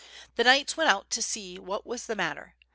[0.35, 2.55] The knights went out to see what was the matter.